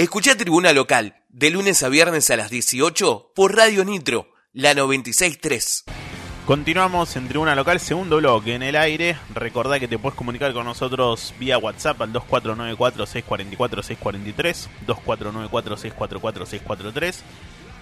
Escucha 0.00 0.34
Tribuna 0.34 0.72
Local, 0.72 1.14
de 1.28 1.50
lunes 1.50 1.82
a 1.82 1.90
viernes 1.90 2.30
a 2.30 2.36
las 2.36 2.48
18 2.48 3.32
por 3.34 3.54
Radio 3.54 3.84
Nitro, 3.84 4.32
la 4.54 4.72
963. 4.72 5.84
Continuamos 6.46 7.16
en 7.16 7.28
Tribuna 7.28 7.54
Local, 7.54 7.80
segundo 7.80 8.16
bloque 8.16 8.54
en 8.54 8.62
el 8.62 8.76
aire. 8.76 9.18
Recordá 9.34 9.78
que 9.78 9.88
te 9.88 9.98
puedes 9.98 10.16
comunicar 10.16 10.54
con 10.54 10.64
nosotros 10.64 11.34
vía 11.38 11.58
WhatsApp 11.58 12.00
al 12.00 12.14
2494-644-643, 12.14 14.68
2494-644-643. 14.86 17.16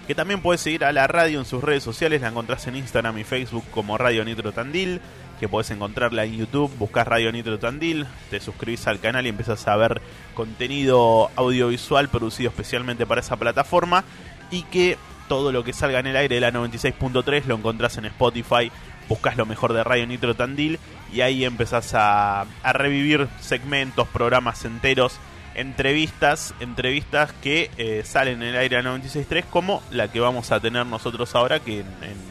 Que 0.05 0.13
también 0.13 0.41
puedes 0.41 0.59
seguir 0.59 0.83
a 0.83 0.91
la 0.91 1.07
radio 1.07 1.39
en 1.39 1.45
sus 1.45 1.63
redes 1.63 1.83
sociales, 1.83 2.19
la 2.19 2.27
encontrás 2.27 2.67
en 2.67 2.75
Instagram 2.75 3.17
y 3.19 3.23
Facebook 3.23 3.63
como 3.71 3.97
Radio 3.97 4.25
Nitro 4.25 4.51
Tandil, 4.51 4.99
que 5.39 5.47
puedes 5.47 5.71
encontrarla 5.71 6.25
en 6.25 6.37
YouTube, 6.37 6.71
buscas 6.77 7.07
Radio 7.07 7.31
Nitro 7.31 7.57
Tandil, 7.59 8.05
te 8.29 8.39
suscribís 8.39 8.85
al 8.87 8.99
canal 8.99 9.25
y 9.25 9.29
empiezas 9.29 9.67
a 9.67 9.75
ver 9.77 10.01
contenido 10.33 11.31
audiovisual 11.35 12.09
producido 12.09 12.49
especialmente 12.49 13.05
para 13.05 13.21
esa 13.21 13.37
plataforma 13.37 14.03
y 14.51 14.63
que 14.63 14.97
todo 15.27 15.51
lo 15.51 15.63
que 15.63 15.73
salga 15.73 15.99
en 15.99 16.07
el 16.07 16.17
aire 16.17 16.35
de 16.35 16.41
la 16.41 16.51
96.3 16.51 17.45
lo 17.45 17.55
encontrás 17.55 17.97
en 17.97 18.05
Spotify, 18.05 18.71
buscas 19.07 19.37
lo 19.37 19.45
mejor 19.45 19.73
de 19.73 19.83
Radio 19.83 20.05
Nitro 20.07 20.35
Tandil 20.35 20.79
y 21.13 21.21
ahí 21.21 21.45
empezás 21.45 21.91
a, 21.93 22.45
revivir 22.73 23.27
segmentos, 23.39 24.07
programas 24.07 24.65
enteros, 24.65 25.19
entrevistas, 25.55 26.53
entrevistas 26.59 27.31
que 27.41 27.69
eh, 27.77 28.01
salen 28.03 28.41
en 28.41 28.49
el 28.49 28.57
aire 28.57 28.81
la 28.81 28.91
96.3 28.97 29.45
como 29.49 29.81
la 29.91 30.11
que 30.11 30.19
vamos 30.19 30.51
a 30.51 30.59
tener 30.59 30.85
nosotros 30.85 31.33
ahora 31.35 31.59
que 31.59 31.79
en, 31.79 32.28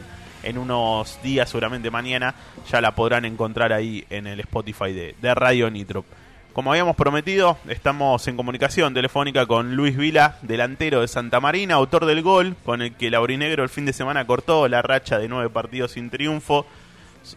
unos 0.56 1.20
días, 1.22 1.50
seguramente 1.50 1.90
mañana, 1.90 2.34
ya 2.70 2.80
la 2.80 2.94
podrán 2.94 3.26
encontrar 3.26 3.72
ahí 3.72 4.06
en 4.08 4.26
el 4.26 4.40
Spotify 4.40 4.92
de, 4.92 5.14
de 5.20 5.34
Radio 5.34 5.70
Nitro. 5.70 6.04
Como 6.54 6.72
habíamos 6.72 6.96
prometido, 6.96 7.56
estamos 7.68 8.26
en 8.26 8.36
comunicación 8.36 8.92
telefónica 8.92 9.46
con 9.46 9.76
Luis 9.76 9.96
Vila, 9.96 10.38
delantero 10.42 11.02
de 11.02 11.08
Santa 11.08 11.38
Marina, 11.38 11.74
autor 11.74 12.04
del 12.06 12.22
gol 12.22 12.56
con 12.64 12.82
el 12.82 12.96
que 12.96 13.10
Laurinegro 13.10 13.62
el 13.62 13.68
fin 13.68 13.84
de 13.84 13.92
semana 13.92 14.26
cortó 14.26 14.66
la 14.66 14.82
racha 14.82 15.18
de 15.18 15.28
nueve 15.28 15.50
partidos 15.50 15.92
sin 15.92 16.10
triunfo. 16.10 16.66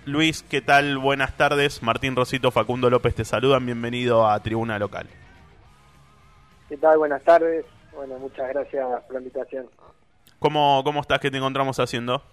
Luis, 0.06 0.44
¿qué 0.44 0.62
tal? 0.62 0.98
Buenas 0.98 1.36
tardes. 1.38 1.84
Martín 1.84 2.16
Rosito, 2.16 2.50
Facundo 2.50 2.90
López 2.90 3.14
te 3.14 3.26
saludan. 3.26 3.66
Bienvenido 3.66 4.28
a 4.28 4.40
Tribuna 4.40 4.80
Local. 4.80 5.08
¿Qué 6.70 6.78
tal? 6.78 6.98
Buenas 6.98 7.22
tardes. 7.24 7.66
Bueno, 7.94 8.18
muchas 8.18 8.48
gracias 8.50 8.88
por 9.04 9.14
la 9.14 9.20
invitación. 9.20 9.68
¿Cómo, 10.40 10.82
cómo 10.84 11.02
estás? 11.02 11.20
¿Qué 11.20 11.30
te 11.30 11.38
encontramos 11.38 11.80
haciendo? 11.80 12.24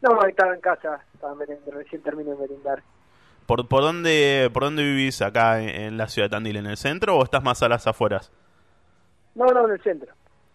No, 0.00 0.24
estaba 0.24 0.54
en 0.54 0.60
casa. 0.60 1.00
Estaba 1.14 1.34
recién 1.72 2.02
terminé 2.02 2.30
de 2.30 2.36
merendar. 2.36 2.82
¿Por, 3.46 3.66
por, 3.66 3.82
dónde, 3.82 4.50
¿Por 4.52 4.64
dónde 4.64 4.82
vivís 4.82 5.22
acá 5.22 5.60
en, 5.60 5.96
la 5.96 6.08
ciudad 6.08 6.28
de 6.28 6.30
Tandil? 6.30 6.56
¿En 6.58 6.66
el 6.66 6.76
centro 6.76 7.16
o 7.16 7.24
estás 7.24 7.42
más 7.42 7.62
a 7.62 7.68
las 7.68 7.86
afueras? 7.86 8.30
No, 9.34 9.46
no, 9.46 9.66
en 9.66 9.72
el 9.72 9.82
centro. 9.82 10.12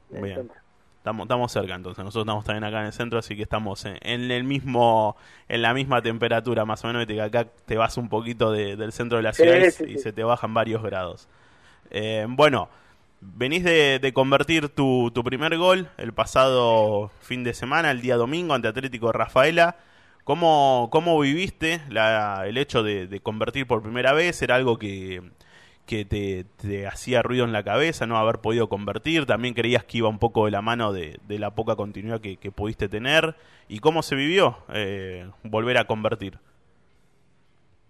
Bien. 0.09 0.51
Estamos, 1.03 1.25
estamos 1.25 1.51
cerca 1.51 1.75
entonces, 1.75 2.01
nosotros 2.01 2.23
estamos 2.23 2.45
también 2.45 2.63
acá 2.63 2.79
en 2.79 2.85
el 2.85 2.93
centro, 2.93 3.19
así 3.19 3.35
que 3.35 3.43
estamos 3.43 3.83
en, 3.83 4.31
el 4.31 4.45
mismo, 4.45 5.17
en 5.49 5.61
la 5.61 5.73
misma 5.73 6.01
temperatura 6.01 6.63
más 6.63 6.81
o 6.85 6.87
menos, 6.87 7.05
que 7.05 7.21
acá 7.21 7.45
te 7.65 7.75
vas 7.75 7.97
un 7.97 8.07
poquito 8.07 8.53
del 8.53 8.93
centro 8.93 9.17
de 9.17 9.23
la 9.23 9.33
ciudad 9.33 9.57
y, 9.85 9.97
se 9.97 10.13
te 10.13 10.23
bajan 10.23 10.53
varios 10.53 10.81
grados. 10.81 11.27
Eh, 11.89 12.25
bueno, 12.29 12.69
venís 13.35 13.63
de, 13.63 14.11
convertir 14.13 14.69
tu, 14.69 15.11
primer 15.23 15.57
gol 15.57 15.89
el 15.97 16.13
pasado 16.13 17.11
fin 17.19 17.43
de 17.43 17.53
semana, 17.53 17.91
el 17.91 18.01
día 18.01 18.17
domingo, 18.17 18.53
ante 18.53 18.67
Atlético 18.67 19.11
Rafaela. 19.11 19.77
¿Cómo, 20.23 20.87
cómo 20.91 21.19
viviste 21.19 21.81
el 21.89 22.57
hecho 22.57 22.83
de, 22.83 23.19
convertir 23.21 23.67
por 23.67 23.81
primera 23.81 24.13
vez? 24.13 24.41
¿Era 24.41 24.55
algo 24.55 24.77
que, 24.77 25.21
que 25.85 26.05
te, 26.05 26.87
hacía 26.87 27.21
ruido 27.21 27.45
en 27.45 27.51
la 27.51 27.63
cabeza 27.63 28.05
no 28.05 28.17
haber 28.17 28.39
podido 28.39 28.69
convertir? 28.69 29.25
¿También 29.25 29.53
creías 29.53 29.83
que 29.83 29.99
iba 29.99 30.09
un 30.09 30.19
poco 30.19 30.45
de 30.45 30.51
la 30.51 30.61
mano 30.61 30.93
de, 30.93 31.19
la 31.27 31.55
poca 31.55 31.75
continuidad 31.75 32.21
que, 32.21 32.37
que, 32.37 32.51
pudiste 32.51 32.87
tener? 32.87 33.35
¿Y 33.67 33.79
cómo 33.79 34.03
se 34.03 34.15
vivió 34.15 34.57
eh, 34.73 35.29
volver 35.43 35.77
a 35.77 35.85
convertir? 35.85 36.39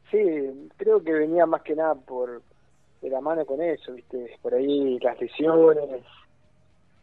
Sí, 0.09 0.19
creo 0.78 1.03
que 1.03 1.12
venía 1.12 1.46
más 1.46 1.62
que 1.63 1.75
nada 1.75 1.96
por 1.96 2.41
de 3.03 3.09
la 3.09 3.19
mano 3.19 3.46
con 3.46 3.62
eso, 3.62 3.91
¿viste? 3.91 4.38
Por 4.41 4.53
ahí 4.53 4.97
las 5.00 5.19
lesiones 5.19 6.06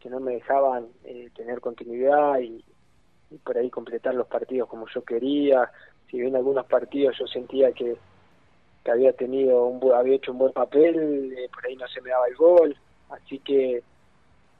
que 0.01 0.09
no 0.09 0.19
me 0.19 0.33
dejaban 0.33 0.89
eh, 1.05 1.29
tener 1.37 1.61
continuidad 1.61 2.41
y, 2.41 2.65
por 3.45 3.57
ahí 3.57 3.71
completar 3.71 4.15
los 4.15 4.27
partidos 4.27 4.69
como 4.69 4.87
yo 4.89 5.05
quería. 5.05 5.71
Si 6.11 6.19
bien 6.19 6.35
algunos 6.35 6.67
partidos 6.67 7.17
yo 7.19 7.27
sentía 7.27 7.71
que, 7.73 7.97
que 8.83 8.91
había 8.91 9.13
tenido 9.13 9.67
un 9.67 9.93
había 9.93 10.17
hecho 10.17 10.33
un 10.33 10.39
buen 10.39 10.53
papel, 10.53 11.33
eh, 11.39 11.49
por 11.53 11.67
ahí 11.67 11.77
no 11.77 11.87
se 11.87 12.01
me 12.01 12.11
daba 12.11 12.27
el 12.27 12.35
gol, 12.35 12.77
así 13.11 13.39
que 13.39 13.85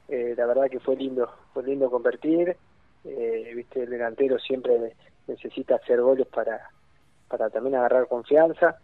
eh, 0.07 0.33
la 0.37 0.45
verdad 0.45 0.69
que 0.69 0.79
fue 0.79 0.95
lindo, 0.95 1.27
fue 1.53 1.63
lindo 1.63 1.89
convertir. 1.89 2.55
Eh, 3.03 3.51
viste 3.55 3.81
el 3.81 3.89
delantero 3.89 4.37
siempre 4.37 4.95
necesita 5.27 5.75
hacer 5.75 5.99
goles 6.01 6.27
para 6.27 6.69
para 7.27 7.49
también 7.49 7.75
agarrar 7.75 8.07
confianza 8.07 8.77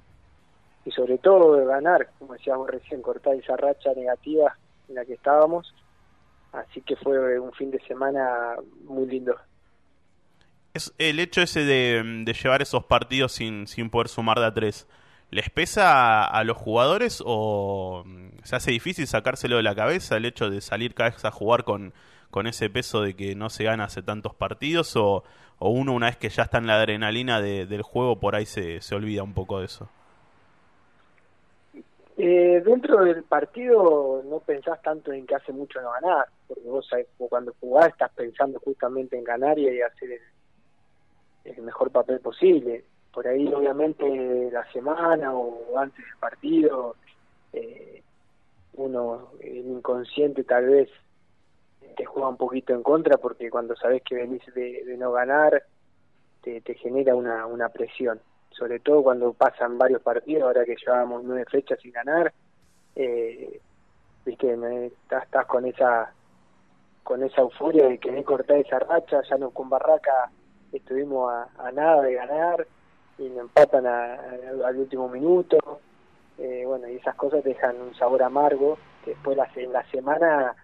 y 0.88 0.92
sobre 0.92 1.18
todo 1.18 1.66
ganar, 1.66 2.10
como 2.18 2.34
decíamos 2.34 2.70
recién, 2.70 3.02
cortar 3.02 3.36
esa 3.36 3.58
racha 3.58 3.94
negativa 3.94 4.56
en 4.88 4.96
la 4.96 5.06
que 5.06 5.14
estábamos. 5.14 5.74
Así 6.54 6.82
que 6.82 6.96
fue 6.96 7.38
un 7.40 7.52
fin 7.52 7.72
de 7.72 7.80
semana 7.82 8.56
muy 8.86 9.06
lindo 9.06 9.36
el 10.98 11.20
hecho 11.20 11.42
ese 11.42 11.66
de, 11.66 12.24
llevar 12.42 12.62
esos 12.62 12.86
partidos 12.86 13.32
sin, 13.32 13.68
sin 13.68 13.90
poder 13.90 14.08
sumar 14.08 14.40
de 14.40 14.46
a 14.46 14.54
tres, 14.54 14.88
¿les 15.32 15.50
pesa 15.50 16.24
a, 16.24 16.44
los 16.44 16.58
jugadores 16.58 17.24
o 17.26 18.06
se 18.44 18.56
hace 18.56 18.72
difícil 18.72 19.08
sacárselo 19.08 19.58
de 19.58 19.64
la 19.64 19.76
cabeza 19.76 20.18
el 20.18 20.26
hecho 20.26 20.50
de 20.50 20.62
salir 20.62 20.94
cada 20.94 21.10
vez 21.10 21.26
a 21.26 21.32
jugar 21.32 21.64
con, 21.64 21.94
con 22.30 22.48
ese 22.48 22.70
peso 22.70 23.02
de 23.02 23.16
que 23.16 23.36
no 23.36 23.50
se 23.50 23.64
gana 23.64 23.86
hace 23.86 24.04
tantos 24.04 24.36
partidos 24.36 24.96
o, 24.96 25.24
o 25.60 25.70
uno 25.70 25.94
una 25.94 26.08
vez 26.08 26.18
que 26.18 26.30
ya 26.30 26.44
está 26.44 26.60
en 26.60 26.68
la 26.68 26.76
adrenalina 26.76 27.42
del 27.42 27.82
juego 27.82 28.20
por 28.20 28.36
ahí 28.36 28.46
se, 28.46 28.82
se 28.82 28.96
olvida 28.96 29.24
un 29.24 29.34
poco 29.34 29.60
de 29.60 29.66
eso? 29.66 29.90
Eh, 32.20 32.64
dentro 32.66 33.04
del 33.06 33.24
partido 33.24 34.24
no 34.26 34.40
pensás 34.40 34.82
tanto 34.82 35.14
en 35.14 35.28
que 35.28 35.36
hace 35.36 35.52
mucho 35.52 35.80
no 35.82 35.92
ganar, 35.92 36.26
porque 36.48 36.64
vos 36.68 36.90
cuando 37.30 37.54
jugás 37.60 37.90
estás 37.90 38.12
pensando 38.14 38.60
justamente 38.60 39.16
en 39.16 39.24
ganar 39.24 39.60
y 39.60 39.82
hacer 39.82 40.20
el, 41.46 41.62
mejor 41.62 41.92
papel 41.92 42.20
posible. 42.20 42.84
Por 43.14 43.28
ahí, 43.28 43.48
obviamente, 43.54 44.50
la 44.52 44.70
semana 44.72 45.34
o 45.34 45.78
antes 45.78 46.04
del 46.04 46.18
partido, 46.20 46.96
eh, 47.54 48.02
uno, 48.74 49.30
el 49.40 49.68
inconsciente 49.68 50.44
tal 50.44 50.66
vez 50.66 50.90
te 51.96 52.06
juega 52.06 52.30
un 52.30 52.38
poquito 52.38 52.74
en 52.74 52.82
contra 52.82 53.18
porque 53.18 53.50
cuando 53.52 53.76
sabes 53.76 54.02
que 54.04 54.16
venís 54.16 54.44
de, 54.56 54.96
no 54.98 55.12
ganar, 55.12 55.64
te, 56.42 56.62
genera 56.76 57.16
una, 57.16 57.46
una 57.46 57.70
presión. 57.70 58.20
Sobre 58.58 58.80
todo 58.80 59.04
cuando 59.04 59.34
pasan 59.34 59.78
varios 59.78 60.02
partidos, 60.02 60.44
ahora 60.44 60.66
que 60.66 60.76
llevamos 60.76 61.24
nueve 61.24 61.46
fechas 61.46 61.80
sin 61.80 61.92
ganar, 61.92 62.34
eh, 62.96 63.60
viste, 64.26 64.54
estás, 64.86 65.24
estás 65.24 65.46
con 65.46 65.66
esa 65.66 66.12
con 67.04 67.24
esa 67.24 67.42
euforia 67.42 67.88
de 67.88 68.00
querer 68.00 68.24
cortar 68.26 68.58
esa 68.58 68.80
racha, 68.80 69.22
ya 69.30 69.38
no 69.38 69.52
con 69.52 69.70
Barraca 69.70 70.30
estuvimos 70.74 71.32
a, 71.58 71.72
nada 71.72 72.02
de 72.02 72.14
ganar 72.14 72.68
y 73.18 73.30
nos 73.30 73.42
empatan 73.42 73.86
al 73.86 74.78
último 74.78 75.08
minuto. 75.08 75.80
Eh, 76.38 76.64
bueno, 76.66 76.88
y 76.88 76.96
esas 76.98 77.16
cosas 77.16 77.44
dejan 77.44 77.82
un 77.82 77.96
sabor 77.96 78.22
amargo 78.24 78.78
que 79.04 79.12
después 79.12 79.38
la, 79.38 79.50
en 79.56 79.72
la 79.72 79.90
semana 79.90 80.56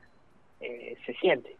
eh, 0.59 0.97
se 1.05 1.13
siente. 1.13 1.55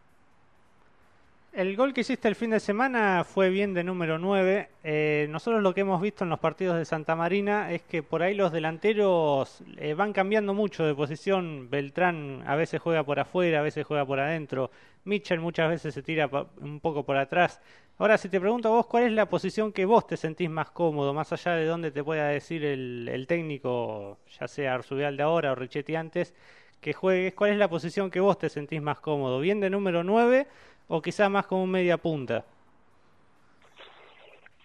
El 1.54 1.76
gol 1.76 1.94
que 1.94 2.00
hiciste 2.00 2.26
el 2.26 2.34
fin 2.34 2.50
de 2.50 2.58
semana 2.58 3.22
fue 3.22 3.48
bien 3.48 3.74
de 3.74 3.84
número 3.84 4.18
9. 4.18 4.70
Eh, 4.82 5.28
nosotros 5.30 5.62
lo 5.62 5.72
que 5.72 5.82
hemos 5.82 6.02
visto 6.02 6.24
en 6.24 6.30
los 6.30 6.40
partidos 6.40 6.76
de 6.76 6.84
Santa 6.84 7.14
Marina 7.14 7.70
es 7.70 7.82
que 7.82 8.02
por 8.02 8.22
ahí 8.22 8.34
los 8.34 8.50
delanteros 8.50 9.62
van 9.96 10.12
cambiando 10.12 10.52
mucho 10.52 10.84
de 10.84 10.96
posición. 10.96 11.70
Beltrán 11.70 12.42
a 12.44 12.56
veces 12.56 12.82
juega 12.82 13.04
por 13.04 13.20
afuera, 13.20 13.60
a 13.60 13.62
veces 13.62 13.86
juega 13.86 14.04
por 14.04 14.18
adentro. 14.18 14.72
Mitchell 15.04 15.38
muchas 15.38 15.70
veces 15.70 15.94
se 15.94 16.02
tira 16.02 16.28
un 16.60 16.80
poco 16.80 17.04
por 17.04 17.16
atrás. 17.16 17.60
Ahora, 17.98 18.18
si 18.18 18.28
te 18.28 18.40
pregunto 18.40 18.66
a 18.68 18.72
vos, 18.72 18.86
¿cuál 18.86 19.04
es 19.04 19.12
la 19.12 19.28
posición 19.28 19.72
que 19.72 19.84
vos 19.84 20.08
te 20.08 20.16
sentís 20.16 20.50
más 20.50 20.72
cómodo, 20.72 21.14
más 21.14 21.32
allá 21.32 21.52
de 21.52 21.66
donde 21.66 21.92
te 21.92 22.02
pueda 22.02 22.26
decir 22.26 22.64
el, 22.64 23.26
técnico, 23.28 24.18
ya 24.40 24.48
sea 24.48 24.74
Arzubial 24.74 25.16
de 25.16 25.22
ahora 25.22 25.52
o 25.52 25.54
Richetti 25.54 25.94
antes, 25.94 26.34
que 26.80 26.92
juegues? 26.92 27.34
¿Cuál 27.34 27.52
es 27.52 27.58
la 27.58 27.68
posición 27.68 28.10
que 28.10 28.18
vos 28.18 28.38
te 28.38 28.48
sentís 28.48 28.82
más 28.82 28.98
cómodo? 28.98 29.38
¿Bien 29.38 29.60
de 29.60 29.70
número 29.70 30.02
9 30.02 30.48
o 30.88 31.00
quizás 31.00 31.30
más 31.30 31.46
como 31.46 31.66
media 31.66 31.96
punta? 31.96 32.44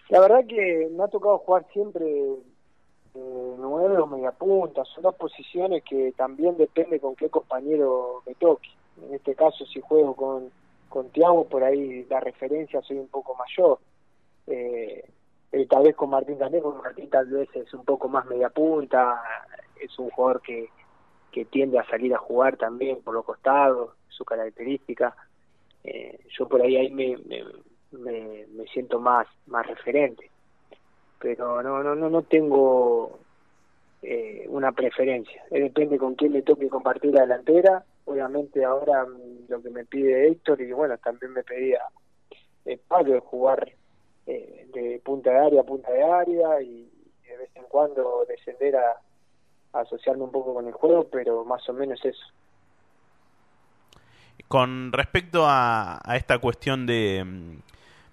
La 0.08 0.20
verdad 0.20 0.44
que 0.46 0.88
me 0.90 1.04
ha 1.04 1.08
tocado 1.08 1.38
jugar 1.38 1.66
siempre 1.72 2.04
eh, 3.14 3.54
9 3.58 3.98
o 3.98 4.06
media 4.06 4.32
punta. 4.32 4.84
Son 4.84 5.02
dos 5.02 5.14
posiciones 5.14 5.82
que 5.84 6.12
también 6.16 6.56
depende 6.56 6.98
con 6.98 7.14
qué 7.14 7.28
compañero 7.28 8.22
me 8.26 8.34
toque. 8.34 8.68
En 9.02 9.14
este 9.14 9.34
caso, 9.34 9.64
si 9.66 9.80
juego 9.80 10.14
con 10.14 10.50
con 10.90 11.08
Tiago 11.10 11.44
por 11.44 11.64
ahí 11.64 12.04
la 12.10 12.20
referencia 12.20 12.82
soy 12.82 12.98
un 12.98 13.08
poco 13.08 13.34
mayor. 13.34 13.78
Eh, 14.46 15.08
eh, 15.52 15.66
tal 15.66 15.84
vez 15.84 15.96
con 15.96 16.10
Martín 16.10 16.36
también, 16.36 16.62
porque 16.62 16.82
Martín 16.82 17.08
tal 17.08 17.26
vez 17.26 17.48
es 17.54 17.72
un 17.72 17.84
poco 17.84 18.08
más 18.08 18.26
media 18.26 18.50
punta, 18.50 19.22
es 19.80 19.98
un 19.98 20.10
jugador 20.10 20.42
que, 20.42 20.68
que 21.32 21.44
tiende 21.46 21.78
a 21.78 21.86
salir 21.86 22.14
a 22.14 22.18
jugar 22.18 22.56
también 22.56 23.00
por 23.02 23.14
los 23.14 23.24
costados, 23.24 23.92
su 24.08 24.24
característica. 24.24 25.16
Eh, 25.84 26.18
yo 26.38 26.46
por 26.48 26.60
ahí 26.62 26.76
ahí 26.76 26.90
me, 26.90 27.16
me, 27.92 28.46
me, 28.46 28.64
siento 28.72 29.00
más 29.00 29.26
más 29.46 29.66
referente. 29.66 30.30
Pero 31.18 31.62
no 31.62 31.82
no 31.82 31.94
no 31.94 32.08
no 32.08 32.22
tengo 32.22 33.18
eh, 34.02 34.46
una 34.48 34.72
preferencia. 34.72 35.42
Depende 35.50 35.98
con 35.98 36.14
quién 36.14 36.32
le 36.32 36.42
toque 36.42 36.68
compartir 36.68 37.12
la 37.12 37.22
delantera. 37.22 37.84
Obviamente 38.04 38.64
ahora 38.64 39.04
mm, 39.04 39.48
lo 39.48 39.62
que 39.62 39.70
me 39.70 39.84
pide 39.84 40.28
Héctor 40.28 40.60
y 40.60 40.72
bueno 40.72 40.96
también 40.98 41.32
me 41.32 41.42
pedía 41.42 41.80
eh, 42.64 42.78
Pablo 42.88 43.14
de 43.14 43.20
jugar 43.20 43.72
eh, 44.26 44.68
de 44.72 45.00
punta 45.04 45.30
de 45.30 45.38
área 45.38 45.60
a 45.60 45.64
punta 45.64 45.90
de 45.92 46.02
área 46.02 46.62
y 46.62 46.90
de 47.26 47.36
vez 47.36 47.50
en 47.54 47.64
cuando 47.64 48.24
descender 48.28 48.76
a 48.76 49.00
asociarme 49.72 50.24
un 50.24 50.32
poco 50.32 50.54
con 50.54 50.66
el 50.66 50.72
juego 50.72 51.06
pero 51.10 51.44
más 51.44 51.66
o 51.68 51.72
menos 51.72 52.04
eso 52.04 52.26
con 54.48 54.92
respecto 54.92 55.44
a, 55.46 56.00
esta 56.14 56.38
cuestión 56.38 56.86
de, 56.86 57.24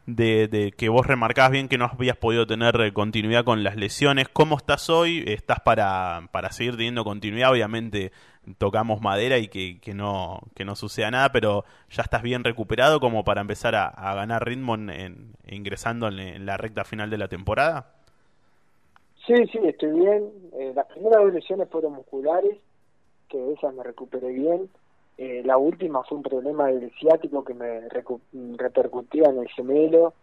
de, 0.05 0.73
que 0.75 0.89
vos 0.89 1.05
remarcabas 1.05 1.51
bien 1.51 1.67
que 1.67 1.77
no 1.77 1.85
habías 1.85 2.17
podido 2.17 2.47
tener 2.47 2.79
eh, 2.81 2.93
continuidad 2.93 3.43
con 3.43 3.63
las 3.63 3.75
lesiones, 3.75 4.29
¿cómo 4.29 4.57
estás 4.57 4.89
hoy? 4.89 5.23
¿Estás 5.27 5.59
para, 5.59 6.29
para 6.31 6.51
seguir 6.51 6.77
teniendo 6.77 7.03
continuidad? 7.03 7.51
Obviamente 7.51 8.11
tocamos 8.57 9.01
madera 9.01 9.37
y 9.37 9.47
que, 9.47 9.93
no, 9.93 10.39
que 10.55 10.63
no 10.63 10.75
suceda 10.75 11.11
nada, 11.11 11.31
pero 11.31 11.65
ya 11.89 12.03
estás 12.03 12.21
bien 12.21 12.43
recuperado 12.43 12.99
como 12.99 13.23
para 13.23 13.41
empezar 13.41 13.75
a, 13.75 14.15
ganar 14.15 14.45
ritmo 14.45 14.75
en, 14.75 15.33
ingresando 15.47 16.07
en, 16.07 16.45
la 16.45 16.57
recta 16.57 16.85
final 16.85 17.09
de 17.09 17.17
la 17.17 17.27
temporada. 17.27 17.93
Sí, 19.25 19.33
sí, 19.51 19.59
estoy 19.63 19.91
bien. 19.91 20.31
Eh, 20.53 20.71
las 20.73 20.85
primeras 20.85 21.33
lesiones 21.33 21.67
fueron 21.69 21.93
musculares, 21.93 22.57
que 23.27 23.53
esas 23.53 23.73
me 23.73 23.83
recuperé 23.83 24.31
bien 24.31 24.69
eh, 25.17 25.41
la 25.43 25.57
última 25.57 26.03
fue 26.03 26.17
un 26.17 26.23
problema 26.23 26.67
del 26.67 26.91
ciático 26.99 27.43
que 27.43 27.55
me 27.55 27.89
repercutía 27.89 29.29
en 29.29 29.39
el 29.39 29.47
gemelo 29.49 30.13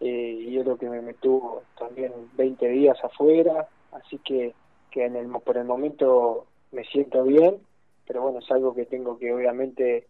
eh, 0.00 0.36
y 0.48 0.58
es 0.58 0.66
lo 0.66 0.76
que 0.76 0.88
me, 0.90 1.00
metuvo 1.00 1.62
también 1.78 2.12
20 2.36 2.68
días 2.68 2.98
afuera, 3.04 3.68
así 3.92 4.18
que, 4.18 4.52
que 4.90 5.04
en 5.04 5.14
el, 5.14 5.28
por 5.28 5.56
el 5.56 5.64
momento 5.64 6.46
me 6.72 6.84
siento 6.84 7.22
bien, 7.22 7.58
pero 8.06 8.22
bueno, 8.22 8.40
es 8.40 8.50
algo 8.50 8.74
que 8.74 8.86
tengo 8.86 9.18
que 9.18 9.32
obviamente 9.32 10.08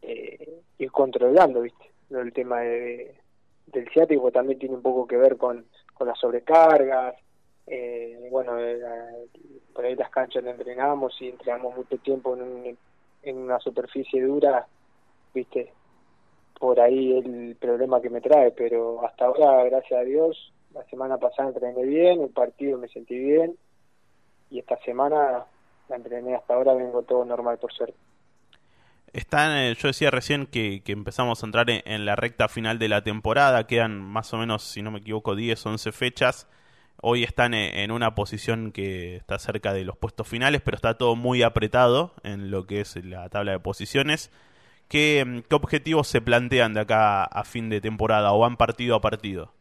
eh, 0.00 0.62
ir 0.78 0.90
controlando, 0.90 1.60
¿viste? 1.60 1.90
El 2.10 2.32
tema 2.32 2.60
de, 2.60 3.14
del 3.66 3.88
ciático 3.90 4.32
también 4.32 4.58
tiene 4.58 4.76
un 4.76 4.82
poco 4.82 5.06
que 5.06 5.18
ver 5.18 5.36
con, 5.36 5.66
con 5.92 6.08
las 6.08 6.18
sobrecargas, 6.18 7.14
eh, 7.66 8.26
bueno, 8.30 8.52
por 9.74 9.84
ahí 9.84 9.94
las 9.94 10.10
canchas 10.10 10.42
donde 10.42 10.52
entrenamos 10.52 11.14
y 11.20 11.28
entrenamos 11.28 11.76
mucho 11.76 11.98
tiempo 11.98 12.34
en 12.34 12.42
un 12.42 12.78
en 13.22 13.38
una 13.38 13.58
superficie 13.58 14.22
dura, 14.22 14.66
viste, 15.34 15.72
por 16.58 16.80
ahí 16.80 17.16
el 17.16 17.56
problema 17.56 18.00
que 18.00 18.10
me 18.10 18.20
trae, 18.20 18.50
pero 18.52 19.04
hasta 19.04 19.26
ahora, 19.26 19.64
gracias 19.64 20.00
a 20.00 20.04
Dios, 20.04 20.52
la 20.74 20.84
semana 20.84 21.18
pasada 21.18 21.48
entrené 21.48 21.84
bien, 21.84 22.22
el 22.22 22.30
partido 22.30 22.78
me 22.78 22.88
sentí 22.88 23.18
bien, 23.18 23.56
y 24.50 24.58
esta 24.58 24.76
semana 24.82 25.46
la 25.88 25.96
entrené 25.96 26.34
hasta 26.34 26.54
ahora, 26.54 26.74
vengo 26.74 27.02
todo 27.02 27.24
normal 27.24 27.58
por 27.58 27.72
suerte. 27.72 27.96
Están, 29.12 29.56
eh, 29.56 29.74
yo 29.74 29.88
decía 29.88 30.10
recién 30.10 30.46
que, 30.46 30.82
que 30.84 30.92
empezamos 30.92 31.42
a 31.42 31.46
entrar 31.46 31.66
en, 31.68 32.04
la 32.04 32.14
recta 32.14 32.48
final 32.48 32.78
de 32.78 32.88
la 32.88 33.02
temporada, 33.02 33.66
quedan 33.66 34.00
más 34.00 34.32
o 34.32 34.36
menos, 34.36 34.62
si 34.62 34.82
no 34.82 34.92
me 34.92 35.00
equivoco, 35.00 35.34
10, 35.34 35.66
11 35.66 35.92
fechas. 35.92 36.46
Hoy 37.02 37.24
están 37.24 37.54
e, 37.54 37.82
en 37.82 37.90
una 37.90 38.14
posición 38.14 38.72
que 38.72 39.16
está 39.16 39.38
cerca 39.38 39.72
de 39.72 39.84
los 39.84 39.96
puestos 39.96 40.28
finales, 40.28 40.60
pero 40.62 40.76
está 40.76 40.98
todo 40.98 41.16
muy 41.16 41.42
apretado 41.42 42.12
en 42.22 42.50
lo 42.50 42.66
que 42.66 42.80
es 42.80 43.02
la 43.04 43.28
tabla 43.28 43.52
de 43.52 43.60
posiciones. 43.60 44.30
¿Qué, 44.88 45.24
mm, 45.26 45.48
qué 45.48 45.54
objetivos 45.54 46.08
se 46.08 46.20
plantean 46.20 46.74
de 46.74 46.80
acá 46.80 47.24
a 47.24 47.44
fin 47.44 47.70
de 47.70 47.80
temporada 47.80 48.32
o 48.32 48.40
van 48.40 48.56
partido 48.56 48.96
a 48.96 49.00
partido? 49.00 49.52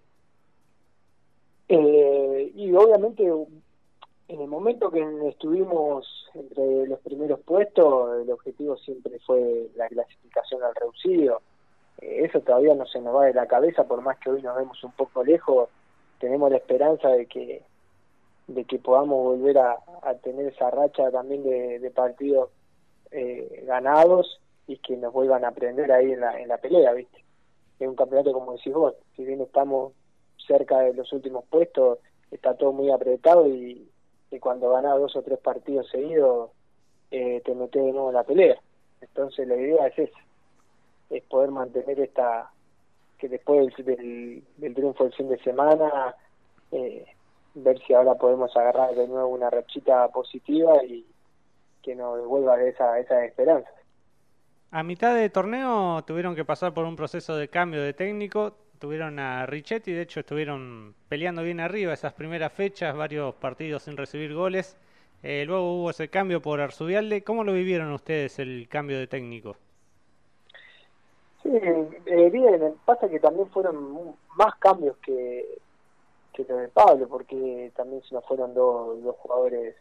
Eh, 1.69 2.51
y 2.56 2.74
obviamente 2.74 3.24
en 4.30 4.41
el 4.41 4.47
momento 4.47 4.91
que 4.91 5.06
estuvimos 5.27 6.30
entre 6.33 6.88
los 6.88 7.00
primeros 7.00 7.39
puestos, 7.41 8.21
el 8.21 8.31
objetivo 8.31 8.75
siempre 8.77 9.19
fue 9.25 9.69
la 9.75 9.88
clasificación 9.88 10.63
al 10.63 10.75
reducido. 10.75 11.41
Eh, 12.01 12.25
eso 12.25 12.39
todavía 12.41 12.75
no 12.75 12.86
se 12.86 13.00
nos 13.01 13.15
va 13.15 13.25
de 13.25 13.33
la 13.33 13.47
cabeza, 13.47 13.86
por 13.86 14.01
más 14.01 14.18
que 14.19 14.30
hoy 14.30 14.41
nos 14.41 14.56
vemos 14.57 14.83
un 14.83 14.91
poco 14.91 15.24
lejos, 15.24 15.69
tenemos 16.19 16.50
la 16.51 16.57
esperanza 16.57 17.10
de 17.10 17.25
que 17.25 17.63
de 18.48 18.66
que 18.66 18.80
podamos 18.80 19.24
volver 19.24 19.60
a, 19.60 19.77
tener 20.24 20.48
esa 20.48 20.71
racha 20.71 21.12
también 21.12 21.44
de, 21.44 21.92
partidos 21.92 22.50
eh, 23.12 23.63
ganados 23.68 24.42
y 24.68 24.77
que 24.77 24.98
nos 24.98 25.13
vuelvan 25.13 25.45
a 25.45 25.50
aprender 25.50 25.92
ahí 25.92 26.12
en 26.12 26.21
la, 26.21 26.39
en 26.39 26.48
la 26.48 26.57
pelea, 26.57 26.94
¿viste? 26.94 27.24
Es 27.80 27.88
un 27.88 27.95
campeonato, 27.95 28.33
como 28.33 28.54
decís 28.54 28.74
vos, 28.74 28.95
si 29.16 29.24
bien 29.24 29.42
estamos 29.42 29.94
cerca 30.48 30.80
de 30.80 30.94
los 30.94 31.13
últimos 31.13 31.45
puestos, 31.45 32.00
está 32.31 32.56
todo 32.56 32.72
muy 32.72 32.92
apretado 32.92 33.48
y, 33.48 33.88
cuando 34.39 34.69
ganás 34.69 35.00
dos 35.00 35.15
o 35.15 35.24
tres 35.24 35.39
partidos 35.39 35.89
seguidos, 35.89 36.51
eh, 37.10 37.42
te 37.44 37.56
metes 37.56 37.83
de 37.83 37.92
nuevo 37.92 38.10
en 38.10 38.15
la 38.15 38.24
pelea. 38.24 38.60
Entonces 39.01 39.48
la 39.48 39.56
idea 39.56 39.88
es 39.88 39.98
esa, 39.98 40.19
es 41.10 41.24
poder 41.24 41.50
mantener 41.50 42.00
esta 42.00 42.51
que 43.19 43.27
después 43.27 43.74
del, 43.77 44.44
del, 44.57 44.74
triunfo 44.74 45.04
del 45.04 45.13
fin 45.13 45.30
de 45.30 45.38
semana, 45.39 46.16
eh, 46.71 47.06
ver 47.54 47.80
si 47.86 47.94
ahora 47.94 48.16
podemos 48.16 48.56
agarrar 48.56 48.95
de 48.95 49.07
nuevo 49.07 49.27
una 49.27 49.50
rachita 49.50 50.07
positiva 50.07 50.83
y 50.83 51.06
que 51.83 51.95
nos 51.95 52.18
devuelva 52.18 52.62
esa, 52.63 52.98
esa 53.00 53.24
esperanza. 53.25 53.69
A 54.71 54.83
mitad 54.83 55.16
de 55.16 55.30
torneo 55.30 56.04
tuvieron 56.04 56.36
que 56.36 56.45
pasar 56.45 56.74
por 56.74 56.86
un 56.86 56.95
proceso 56.95 57.36
de 57.36 57.48
cambio 57.50 57.81
de 57.81 57.94
técnico, 57.94 58.56
tuvieron 58.80 59.19
a 59.19 59.45
Richetti, 59.45 59.92
de 59.92 60.04
hecho 60.04 60.22
estuvieron 60.22 60.95
peleando 61.10 61.44
bien 61.44 61.60
arriba 61.60 61.94
esas 61.94 62.13
primeras 62.13 62.54
fechas, 62.54 62.95
varios 62.95 63.36
partidos 63.36 63.83
sin 63.83 63.98
recibir 63.98 64.33
goles. 64.33 64.77
Eh, 65.22 65.44
luego 65.45 65.74
hubo 65.74 65.89
ese 65.89 66.07
cambio 66.10 66.42
por 66.42 66.62
Arzubialde. 66.62 67.24
¿Cómo 67.24 67.44
lo 67.44 67.51
vivieron 67.51 67.92
ustedes 67.92 68.39
el 68.39 68.68
cambio 68.69 68.98
de 68.98 69.07
técnico? 69.07 69.57
Eh, 71.51 72.30
bien, 72.31 72.75
pasa 72.86 73.10
que 73.10 73.19
también 73.19 73.50
fueron 73.50 74.16
más 74.38 74.56
cambios 74.60 74.98
que, 74.98 75.57
que 76.34 76.44
lo 76.44 76.57
de 76.57 76.68
Pablo, 76.68 77.07
porque 77.07 77.72
también 77.75 78.04
se 78.04 78.13
nos 78.13 78.24
fueron 78.25 78.54
dos, 78.54 79.01
dos 79.01 79.16
jugadores 79.18 79.75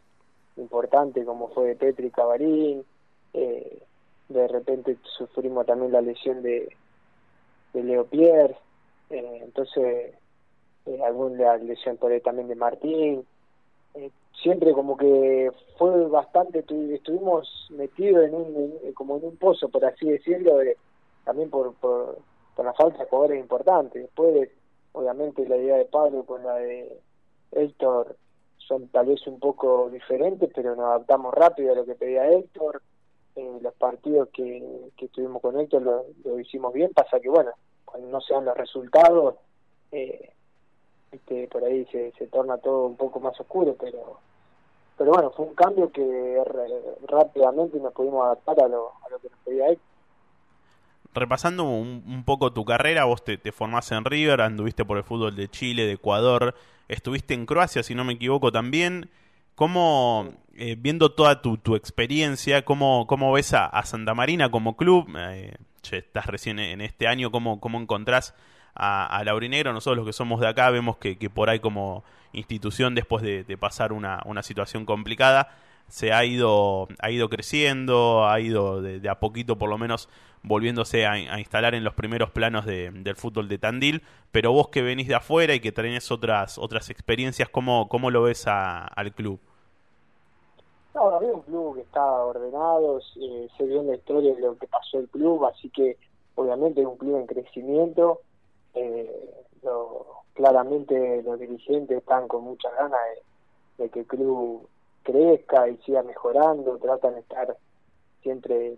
importantes 0.57 1.25
como 1.25 1.49
fue 1.49 1.75
Petri 1.75 2.07
y 2.07 2.11
Cavarín, 2.11 2.83
eh, 3.33 3.83
de 4.29 4.47
repente 4.47 4.97
sufrimos 5.17 5.65
también 5.67 5.91
la 5.91 6.01
lesión 6.01 6.41
de, 6.41 6.75
de 7.73 7.83
Leo 7.83 8.05
Pierre, 8.05 8.57
eh, 9.11 9.41
entonces 9.43 10.15
eh, 10.87 11.03
alguna 11.03 11.55
lesión 11.57 11.97
por 11.97 12.11
ahí 12.11 12.21
también 12.21 12.47
de 12.47 12.55
Martín, 12.55 13.25
eh, 13.93 14.09
siempre 14.41 14.73
como 14.73 14.97
que 14.97 15.51
fue 15.77 16.07
bastante, 16.07 16.59
estuvimos 16.59 17.67
metidos 17.69 18.25
en 18.25 18.33
un, 18.33 18.93
como 18.93 19.17
en 19.17 19.25
un 19.25 19.37
pozo, 19.37 19.69
por 19.69 19.85
así 19.85 20.07
decirlo, 20.09 20.57
de 20.57 20.77
también 21.29 21.51
por, 21.51 21.75
por, 21.75 22.17
la 22.57 22.73
falta 22.73 22.97
de 22.97 23.05
jugadores 23.05 23.39
importantes. 23.39 24.01
Después, 24.01 24.49
obviamente, 24.93 25.47
la 25.47 25.57
idea 25.57 25.77
de 25.77 25.85
Pablo 25.85 26.25
con 26.25 26.43
la 26.43 26.55
de 26.55 26.99
Héctor 27.51 28.17
son 28.57 28.87
tal 28.87 29.05
vez 29.05 29.25
un 29.27 29.39
poco 29.39 29.91
diferentes, 29.91 30.49
pero 30.55 30.75
nos 30.75 30.85
adaptamos 30.85 31.31
rápido 31.35 31.71
a 31.71 31.75
lo 31.75 31.85
que 31.85 31.93
pedía 31.93 32.31
Héctor. 32.31 32.81
Eh, 33.35 33.59
los 33.61 33.75
partidos 33.75 34.29
que, 34.29 34.89
que 34.97 35.05
estuvimos 35.05 35.39
con 35.39 35.59
Héctor 35.59 35.83
lo, 35.83 36.39
hicimos 36.39 36.73
bien. 36.73 36.91
Pasa 36.95 37.19
que, 37.19 37.29
bueno, 37.29 37.51
cuando 37.85 38.07
no 38.09 38.21
se 38.21 38.33
dan 38.33 38.45
los 38.45 38.57
resultados, 38.57 39.35
eh, 39.91 40.31
este, 41.11 41.47
por 41.47 41.63
ahí 41.63 41.85
se, 41.91 42.11
se 42.17 42.25
torna 42.25 42.57
todo 42.57 42.87
un 42.87 42.97
poco 42.97 43.19
más 43.19 43.39
oscuro, 43.39 43.75
pero 43.79 44.17
pero 44.97 45.11
bueno, 45.11 45.31
fue 45.31 45.45
un 45.45 45.53
cambio 45.53 45.91
que 45.91 46.43
rápidamente 47.07 47.79
nos 47.79 47.93
pudimos 47.93 48.25
adaptar 48.25 48.61
a 48.61 48.67
lo, 48.67 48.93
a 49.05 49.09
lo 49.09 49.19
que 49.19 49.29
nos 49.29 49.39
pedía 49.45 49.69
Héctor 49.69 49.89
repasando 51.13 51.63
un, 51.63 52.23
poco 52.25 52.53
tu 52.53 52.65
carrera, 52.65 53.05
vos 53.05 53.23
te, 53.23 53.37
te, 53.37 53.51
formás 53.51 53.91
en 53.91 54.05
River, 54.05 54.41
anduviste 54.41 54.85
por 54.85 54.97
el 54.97 55.03
fútbol 55.03 55.35
de 55.35 55.49
Chile, 55.49 55.85
de 55.85 55.93
Ecuador, 55.93 56.55
estuviste 56.87 57.33
en 57.33 57.45
Croacia, 57.45 57.83
si 57.83 57.95
no 57.95 58.03
me 58.03 58.13
equivoco, 58.13 58.51
también. 58.51 59.09
¿Cómo, 59.55 60.29
eh, 60.55 60.75
viendo 60.79 61.11
toda 61.11 61.41
tu, 61.41 61.57
tu 61.57 61.75
experiencia, 61.75 62.63
cómo, 62.63 63.07
cómo 63.07 63.33
ves 63.33 63.53
a, 63.53 63.83
Santa 63.83 64.13
Marina 64.13 64.49
como 64.49 64.77
club? 64.77 65.13
Eh, 65.17 65.55
estás 65.91 66.27
recién 66.27 66.59
en 66.59 66.81
este 66.81 67.07
año, 67.07 67.31
¿cómo, 67.31 67.59
cómo 67.59 67.79
encontrás 67.79 68.35
a, 68.73 69.05
a, 69.05 69.23
Laurinegro? 69.23 69.73
Nosotros 69.73 69.97
los 69.97 70.05
que 70.05 70.13
somos 70.13 70.39
de 70.39 70.47
acá 70.47 70.69
vemos 70.69 70.97
que, 70.97 71.17
que 71.17 71.29
por 71.29 71.49
ahí 71.49 71.59
como 71.59 72.05
institución, 72.31 72.95
después 72.95 73.23
de, 73.23 73.43
de 73.43 73.57
pasar 73.57 73.91
una, 73.91 74.21
una 74.25 74.43
situación 74.43 74.85
complicada, 74.85 75.49
se 75.89 76.13
ha 76.13 76.23
ido, 76.25 76.87
ha 76.99 77.11
ido 77.11 77.29
creciendo, 77.29 78.27
ha 78.27 78.39
ido 78.39 78.81
de, 78.81 79.07
a 79.09 79.19
poquito 79.19 79.57
por 79.57 79.69
lo 79.69 79.77
menos 79.77 80.09
volviéndose 80.41 81.05
a, 81.05 81.37
instalar 81.37 81.75
en 81.75 81.83
los 81.83 81.93
primeros 81.93 82.31
planos 82.31 82.65
del 82.65 83.15
fútbol 83.15 83.49
de 83.49 83.57
Tandil, 83.57 84.03
pero 84.31 84.53
vos 84.53 84.69
que 84.69 84.81
venís 84.81 85.07
de 85.07 85.15
afuera 85.15 85.53
y 85.53 85.59
que 85.59 85.71
tenés 85.71 86.11
otras, 86.11 86.57
otras 86.57 86.89
experiencias, 86.89 87.49
¿cómo, 87.49 87.89
cómo 87.89 88.09
lo 88.09 88.23
ves 88.23 88.45
al 88.47 89.13
club? 89.13 89.39
No, 90.95 91.09
había 91.09 91.33
un 91.33 91.41
club 91.41 91.75
que 91.75 91.81
está 91.81 92.03
ordenado, 92.03 93.01
se 93.01 93.65
vio 93.65 93.81
en 93.81 93.87
la 93.87 93.95
historia 93.95 94.33
de 94.33 94.41
lo 94.41 94.57
que 94.57 94.67
pasó 94.67 94.99
el 94.99 95.09
club, 95.09 95.45
así 95.45 95.69
que 95.69 95.97
obviamente 96.35 96.81
es 96.81 96.87
un 96.87 96.97
club 96.97 97.17
en 97.17 97.27
crecimiento. 97.27 98.21
Eh, 98.73 99.29
claramente 100.39 101.21
los 101.23 101.37
dirigentes 101.37 101.97
están 101.97 102.27
con 102.29 102.43
muchas 102.45 102.73
ganas 102.73 102.99
de, 103.77 103.89
que 103.89 103.99
el 103.99 104.05
club 104.05 104.67
crezca 105.11 105.67
y 105.69 105.77
siga 105.77 106.03
mejorando, 106.03 106.77
tratan 106.77 107.15
de 107.15 107.21
estar 107.21 107.57
siempre 108.21 108.77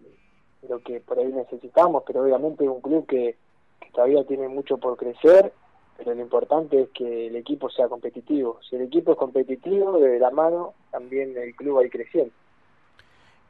lo 0.67 0.79
que 0.79 1.00
por 1.00 1.19
ahí 1.19 1.27
necesitamos, 1.27 2.03
pero 2.05 2.23
obviamente 2.23 2.63
es 2.63 2.69
un 2.69 2.81
club 2.81 3.05
que, 3.07 3.35
todavía 3.93 4.23
tiene 4.23 4.47
mucho 4.47 4.77
por 4.77 4.95
crecer, 4.95 5.51
pero 5.97 6.15
lo 6.15 6.21
importante 6.21 6.83
es 6.83 6.89
que 6.91 7.27
el 7.27 7.35
equipo 7.35 7.69
sea 7.69 7.89
competitivo. 7.89 8.59
Si 8.69 8.77
el 8.77 8.83
equipo 8.83 9.11
es 9.11 9.17
competitivo, 9.17 10.00
de 10.00 10.17
la 10.17 10.31
mano 10.31 10.73
también 10.91 11.35
el 11.38 11.53
club 11.55 11.77
va 11.77 11.81
a 11.81 11.85
ir 11.85 11.91
creciendo. 11.91 12.31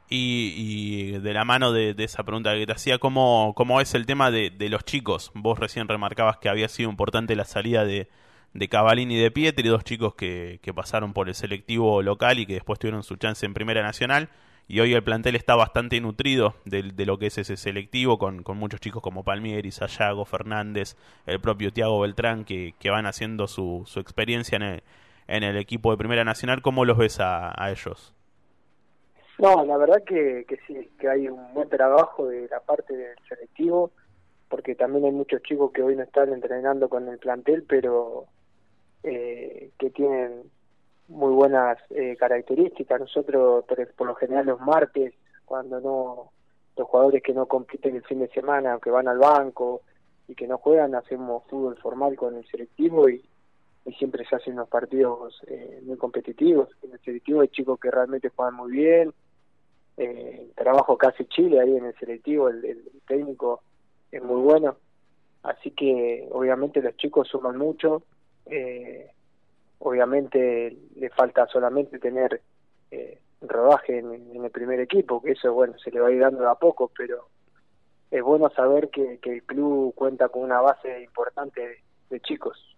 Y, 0.08 1.12
de 1.20 1.32
la 1.32 1.44
mano 1.44 1.72
de, 1.72 1.94
esa 1.98 2.22
pregunta 2.24 2.54
que 2.54 2.66
te 2.66 2.72
hacía, 2.72 2.98
¿cómo, 2.98 3.54
cómo 3.56 3.80
es 3.80 3.94
el 3.94 4.04
tema 4.04 4.30
de, 4.30 4.52
los 4.68 4.84
chicos? 4.84 5.30
Vos 5.34 5.58
recién 5.58 5.88
remarcabas 5.88 6.38
que 6.38 6.48
había 6.48 6.68
sido 6.68 6.90
importante 6.90 7.36
la 7.36 7.44
salida 7.44 7.84
de, 7.84 8.08
de 8.54 8.68
Cavalini 8.68 9.16
y 9.16 9.22
de 9.22 9.30
Pietri, 9.30 9.68
dos 9.68 9.84
chicos 9.84 10.14
que, 10.14 10.60
que 10.62 10.74
pasaron 10.74 11.12
por 11.12 11.28
el 11.28 11.34
selectivo 11.34 12.02
local 12.02 12.38
y 12.38 12.46
que 12.46 12.54
después 12.54 12.78
tuvieron 12.78 13.02
su 13.02 13.16
chance 13.16 13.46
en 13.46 13.54
Primera 13.54 13.82
Nacional 13.82 14.28
y 14.68 14.80
hoy 14.80 14.94
el 14.94 15.02
plantel 15.02 15.36
está 15.36 15.54
bastante 15.54 16.00
nutrido 16.00 16.54
de, 16.64 16.82
lo 17.04 17.18
que 17.18 17.26
es 17.26 17.38
ese 17.38 17.56
selectivo, 17.56 18.18
con, 18.18 18.42
muchos 18.56 18.80
chicos 18.80 19.02
como 19.02 19.24
Palmieri, 19.24 19.70
Sayago, 19.70 20.24
Fernández, 20.24 20.96
el 21.26 21.40
propio 21.40 21.72
Tiago 21.72 22.00
Beltrán, 22.00 22.44
que, 22.44 22.74
van 22.84 23.06
haciendo 23.06 23.48
su, 23.48 23.82
su 23.86 24.00
experiencia 24.00 24.56
en 24.56 24.62
el, 24.62 24.82
en 25.28 25.42
el, 25.42 25.56
equipo 25.56 25.90
de 25.90 25.98
Primera 25.98 26.24
Nacional. 26.24 26.62
¿Cómo 26.62 26.84
los 26.84 26.96
ves 26.96 27.18
a, 27.20 27.52
ellos? 27.70 28.14
No, 29.38 29.64
la 29.64 29.76
verdad 29.76 30.02
que, 30.06 30.44
que 30.48 30.58
sí, 30.66 30.90
que 30.98 31.08
hay 31.08 31.28
un 31.28 31.52
buen 31.52 31.68
trabajo 31.68 32.28
de 32.28 32.48
la 32.48 32.60
parte 32.60 32.96
del 32.96 33.16
selectivo, 33.28 33.90
porque 34.48 34.74
también 34.74 35.04
hay 35.04 35.12
muchos 35.12 35.42
chicos 35.42 35.72
que 35.72 35.82
hoy 35.82 35.96
no 35.96 36.02
están 36.02 36.32
entrenando 36.32 36.88
con 36.88 37.08
el 37.08 37.18
plantel, 37.18 37.64
pero 37.68 38.26
eh, 39.02 39.70
que 39.78 39.90
tienen 39.90 40.42
muy 41.08 41.32
buenas 41.32 41.78
eh, 41.90 42.16
características. 42.16 43.00
Nosotros, 43.00 43.64
por, 43.96 44.06
lo 44.06 44.14
general, 44.14 44.46
los 44.46 44.60
martes, 44.60 45.14
cuando 45.44 45.80
no 45.80 46.30
los 46.76 46.88
jugadores 46.88 47.22
que 47.22 47.34
no 47.34 47.46
compiten 47.46 47.96
el 47.96 48.04
fin 48.04 48.20
de 48.20 48.28
semana, 48.28 48.78
que 48.82 48.90
van 48.90 49.06
al 49.06 49.18
banco 49.18 49.82
y 50.26 50.34
que 50.34 50.46
no 50.46 50.56
juegan, 50.56 50.94
hacemos 50.94 51.44
fútbol 51.48 51.76
formal 51.76 52.16
con 52.16 52.36
el 52.36 52.46
selectivo 52.46 53.08
y, 53.08 53.22
siempre 53.98 54.24
se 54.24 54.36
hacen 54.36 54.52
unos 54.52 54.68
partidos 54.68 55.42
eh, 55.48 55.80
muy 55.82 55.96
competitivos. 55.96 56.68
En 56.84 56.92
el 56.92 57.00
selectivo 57.00 57.40
hay 57.40 57.48
chicos 57.48 57.80
que 57.80 57.90
realmente 57.90 58.28
juegan 58.28 58.54
muy 58.54 58.70
bien. 58.70 59.12
Eh, 59.96 60.52
trabajo 60.54 60.96
casi 60.96 61.24
Chile 61.24 61.60
ahí 61.60 61.76
en 61.76 61.86
el 61.86 61.94
selectivo, 61.96 62.48
el, 62.48 62.64
el 62.64 62.84
técnico 63.08 63.60
es 64.12 64.22
muy 64.22 64.40
bueno. 64.40 64.76
Así 65.42 65.72
que 65.72 66.28
obviamente 66.30 66.80
los 66.80 66.96
chicos 66.96 67.26
suman 67.26 67.58
mucho. 67.58 68.04
Eh, 68.46 69.10
obviamente 69.78 70.76
le 70.96 71.10
falta 71.10 71.46
solamente 71.46 71.98
tener 71.98 72.40
eh, 72.90 73.18
rodaje 73.40 73.98
en, 73.98 74.44
el 74.44 74.50
primer 74.50 74.80
equipo, 74.80 75.22
que 75.22 75.32
eso 75.32 75.52
bueno 75.52 75.78
se 75.78 75.90
le 75.90 76.00
va 76.00 76.08
a 76.08 76.12
ir 76.12 76.20
dando 76.20 76.48
a 76.48 76.58
poco, 76.58 76.90
pero 76.96 77.28
es 78.10 78.22
bueno 78.22 78.50
saber 78.50 78.90
que, 78.90 79.18
el 79.22 79.42
club 79.42 79.94
cuenta 79.94 80.28
con 80.28 80.42
una 80.42 80.60
base 80.60 81.02
importante 81.02 81.82
de, 82.10 82.20
chicos. 82.20 82.76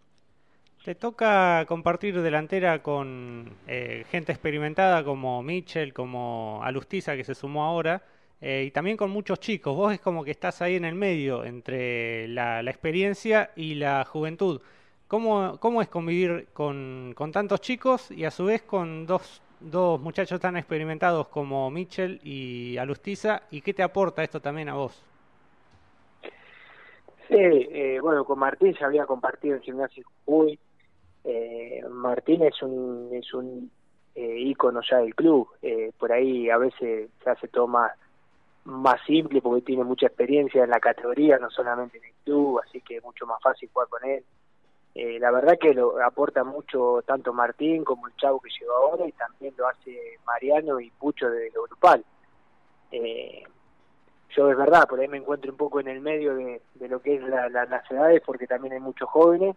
Te 0.85 0.95
toca 0.95 1.65
compartir 1.67 2.21
delantera 2.21 2.83
con 2.83 3.57
eh, 3.67 4.05
gente 4.11 4.33
experimentada 4.33 5.03
como 5.03 5.43
Mitchell, 5.43 5.93
como 5.93 6.61
Alustiza 6.63 7.17
que 7.17 7.25
se 7.25 7.35
sumó 7.35 7.65
ahora, 7.65 8.03
eh, 8.41 8.65
y 8.67 8.71
también 8.71 8.97
con 8.97 9.11
muchos 9.11 9.41
chicos. 9.41 9.75
Vos 9.75 9.93
es 9.93 10.01
como 10.01 10.25
que 10.25 10.31
estás 10.31 10.63
ahí 10.63 10.77
en 10.77 10.85
el 10.85 10.95
medio 10.95 11.45
entre 11.45 12.29
la 12.29 12.61
experiencia 12.61 13.51
y 13.57 13.75
la 13.75 14.05
juventud. 14.05 14.61
¿Cómo, 15.09 15.59
cómo 15.61 15.83
es 15.83 15.89
convivir 15.89 16.49
con, 16.53 17.13
con, 17.17 17.31
tantos 17.31 17.61
chicos 17.61 18.11
y 18.11 18.25
a 18.25 18.31
su 18.31 18.47
vez 18.47 18.63
con 18.63 19.07
dos, 19.07 19.43
dos 19.61 20.01
muchachos 20.01 20.41
tan 20.41 20.57
experimentados 20.57 21.29
como 21.29 21.71
Mitchell 21.71 22.21
y 22.25 22.77
Alustiza? 22.79 23.43
¿Y 23.51 23.61
qué 23.61 23.75
te 23.75 23.83
aporta 23.83 24.23
esto 24.25 24.41
también 24.41 24.69
a 24.71 24.75
vos? 24.75 25.05
Sí, 27.29 27.37
eh, 27.37 27.99
bueno, 28.03 28.25
con 28.25 28.39
Martín 28.39 28.75
se 28.77 28.85
había 28.85 29.07
compartido 29.07 29.57
en 29.57 29.63
Gimnasio. 29.63 30.05
Eh, 31.25 31.83
Martín 31.91 32.43
es 32.43 32.63
un, 32.63 33.09
es 33.13 33.33
un 33.33 33.71
eh, 34.15 34.39
ícono 34.41 34.81
ya 34.89 34.99
del 34.99 35.15
club. 35.15 35.49
Eh, 35.63 35.93
por 35.99 36.13
ahí 36.13 36.51
a 36.51 36.59
veces 36.59 37.11
se 37.23 37.31
hace 37.31 37.49
todo 37.49 37.67
más, 37.67 37.93
más 38.65 39.01
simple 39.07 39.41
porque 39.41 39.63
tiene 39.63 39.85
mucha 39.85 40.07
experiencia 40.07 40.65
en 40.65 40.71
la 40.71 40.81
categoría, 40.81 41.39
no 41.39 41.51
solamente 41.51 41.99
en 41.99 42.05
el 42.05 42.15
club, 42.25 42.61
así 42.65 42.81
que 42.83 42.99
es 42.99 43.03
mucho 43.03 43.27
más 43.27 43.41
fácil 43.43 43.71
jugar 43.73 43.89
con 43.89 44.05
él. 44.05 44.25
Eh, 44.95 45.19
la 45.19 45.33
verdad 45.33 45.59
que 45.61 45.75
lo 45.75 46.01
aporta 46.01 46.45
mucho 46.45 47.03
tanto 47.05 47.33
Martín 47.33 47.83
como 47.83 48.07
el 48.07 48.15
Chavo 48.17 48.41
que 48.41 48.51
llegó 48.51 48.73
ahora 48.75 49.07
y 49.07 49.13
también 49.13 49.53
lo 49.57 49.67
hace 49.67 50.19
Mariano 50.25 50.79
y 50.79 50.91
Pucho 50.91 51.29
de 51.29 51.51
lo 51.53 51.65
grupal. 51.65 52.05
Eh, 52.93 53.43
yo 54.37 54.51
es 54.51 54.57
verdad, 54.57 54.87
por 54.89 55.01
ahí 55.01 55.09
me 55.09 55.19
encuentro 55.19 55.51
un 55.51 55.57
poco 55.57 55.81
en 55.81 55.89
el 55.89 56.01
medio 56.01 56.37
de, 56.37 56.61
lo 56.89 57.01
que 57.01 57.17
es 57.17 57.23
la, 57.23 57.49
las 57.49 57.91
edades 57.91 58.23
porque 58.25 58.47
también 58.47 58.75
hay 58.75 58.81
muchos 58.81 59.09
jóvenes, 59.09 59.57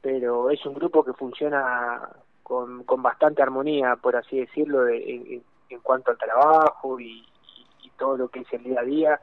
pero 0.00 0.50
es 0.50 0.64
un 0.64 0.74
grupo 0.74 1.04
que 1.04 1.12
funciona 1.12 2.08
con, 2.42 2.84
con 2.84 3.02
bastante 3.02 3.42
armonía, 3.42 3.96
por 3.96 4.14
así 4.14 4.38
decirlo, 4.38 4.86
en, 4.88 5.42
cuanto 5.82 6.12
al 6.12 6.18
trabajo 6.18 7.00
y, 7.00 7.26
todo 7.98 8.18
lo 8.18 8.28
que 8.28 8.40
es 8.40 8.52
el 8.52 8.62
día 8.62 8.80
a 8.80 8.84
día. 8.84 9.20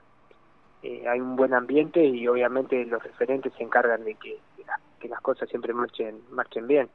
Eh, 0.82 1.08
hay 1.08 1.22
un 1.22 1.36
buen 1.36 1.54
ambiente 1.54 2.04
y 2.04 2.28
obviamente 2.28 2.84
los 2.86 3.04
referentes 3.04 3.54
se 3.54 3.62
encargan 3.62 4.04
de 4.04 4.16
que 4.16 4.40
que 5.04 5.10
las 5.10 5.20
cosas 5.20 5.50
siempre 5.50 5.74
marchen, 5.74 6.22
marchen 6.32 6.66
bien. 6.66 6.90